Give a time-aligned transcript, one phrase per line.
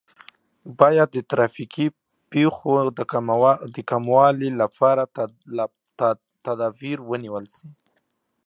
[0.79, 1.87] باید د ترافیکي
[2.31, 2.71] پیښو
[3.75, 5.03] د کموالي لپاره
[6.45, 7.67] تدابیر ونیول سي.